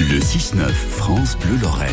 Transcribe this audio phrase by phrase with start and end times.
[0.00, 1.90] Le 6-9 France Bleu Lorraine.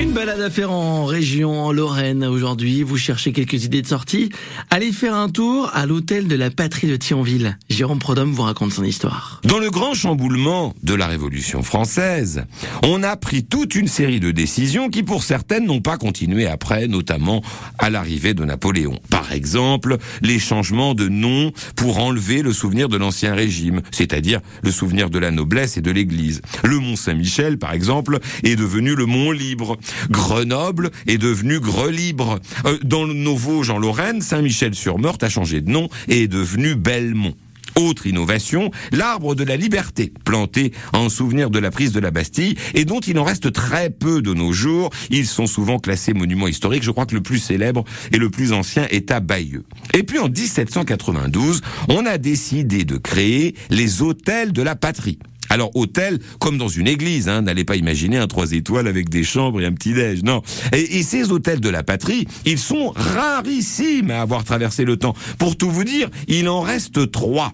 [0.00, 2.84] Une balade à faire en région, en Lorraine aujourd'hui.
[2.84, 4.30] Vous cherchez quelques idées de sortie?
[4.70, 7.58] Allez faire un tour à l'hôtel de la patrie de Thionville.
[7.68, 9.40] Jérôme Prodhomme vous raconte son histoire.
[9.42, 12.44] Dans le grand chamboulement de la Révolution française,
[12.84, 16.86] on a pris toute une série de décisions qui pour certaines n'ont pas continué après,
[16.86, 17.42] notamment
[17.80, 19.00] à l'arrivée de Napoléon.
[19.10, 24.70] Par exemple, les changements de nom pour enlever le souvenir de l'ancien régime, c'est-à-dire le
[24.70, 26.40] souvenir de la noblesse et de l'église.
[26.62, 29.76] Le Mont Saint-Michel, par exemple, est devenu le Mont Libre.
[30.10, 32.38] Grenoble est devenu Grelibre.
[32.64, 37.34] Euh, dans nos Vosges en Lorraine, Saint-Michel-sur-Meurthe a changé de nom et est devenu Belmont.
[37.76, 42.56] Autre innovation, l'arbre de la liberté, planté en souvenir de la prise de la Bastille
[42.74, 44.90] et dont il en reste très peu de nos jours.
[45.10, 46.82] Ils sont souvent classés monuments historiques.
[46.82, 49.64] Je crois que le plus célèbre et le plus ancien est à Bayeux.
[49.94, 55.18] Et puis en 1792, on a décidé de créer les hôtels de la patrie.
[55.50, 59.24] Alors hôtel, comme dans une église, hein, n'allez pas imaginer un trois étoiles avec des
[59.24, 60.42] chambres et un petit déj, non.
[60.72, 65.14] Et, et, ces hôtels de la patrie, ils sont rarissimes à avoir traversé le temps.
[65.38, 67.52] Pour tout vous dire, il en reste trois.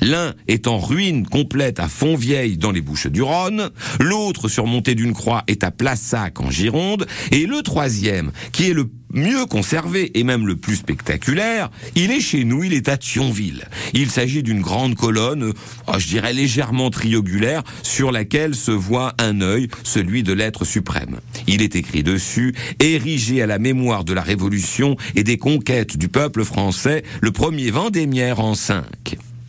[0.00, 5.12] L'un est en ruine complète à Fontvieille dans les Bouches du Rhône, l'autre surmonté d'une
[5.12, 10.24] croix est à Plassac en Gironde, et le troisième, qui est le mieux conservé et
[10.24, 13.68] même le plus spectaculaire, il est chez nous, il est à Thionville.
[13.92, 15.52] Il s'agit d'une grande colonne,
[15.86, 21.20] oh, je dirais légèrement triangulaire, sur laquelle se voit un œil, celui de l'être suprême.
[21.46, 26.08] Il est écrit dessus, érigé à la mémoire de la Révolution et des conquêtes du
[26.08, 28.54] peuple français, le premier Vendémiaire en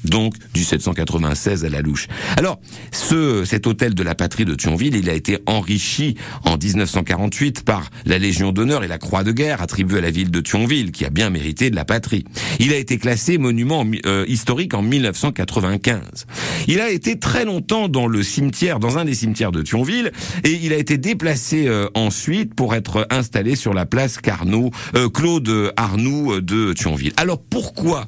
[0.04, 2.08] donc du 796 à la louche.
[2.38, 2.60] Alors,
[2.92, 6.16] ce, cet hôtel de la patrie de Thionville, il a été enrichi
[6.46, 10.32] en 1948 par la Légion d'honneur et la Croix de guerre attribuée à la ville
[10.32, 12.26] de Thionville, qui a bien mérité de la patrie.
[12.60, 16.26] Il a été classé monument euh, historique en 1995.
[16.68, 20.12] Il a été très longtemps dans le cimetière, dans un des cimetières de Thionville,
[20.44, 25.10] et il a été déplacé euh, ensuite pour être installé sur la place Carnot, euh,
[25.10, 27.14] Claude Arnoux de Thionville.
[27.18, 28.08] Alors pourquoi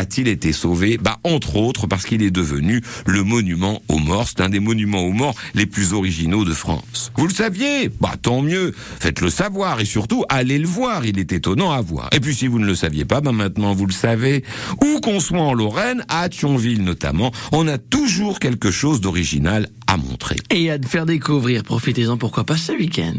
[0.00, 4.26] a-t-il été sauvé Bah entre autres parce qu'il est devenu le monument aux morts.
[4.28, 7.12] C'est un des monuments aux morts les plus originaux de France.
[7.16, 8.72] Vous le saviez Bah tant mieux.
[8.98, 11.04] Faites-le savoir et surtout allez le voir.
[11.04, 12.08] Il est étonnant à voir.
[12.12, 14.42] Et puis si vous ne le saviez pas, bah maintenant vous le savez.
[14.82, 19.98] Où qu'on soit en Lorraine, à Thionville notamment, on a toujours quelque chose d'original à
[19.98, 20.36] montrer.
[20.48, 21.62] Et à faire découvrir.
[21.62, 23.16] Profitez-en pourquoi pas ce week-end.